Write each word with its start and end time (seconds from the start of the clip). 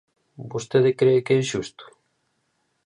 Vostede 0.51 0.91
cre 0.99 1.23
que 1.25 1.33
é 1.39 1.41
xusto? 1.51 1.83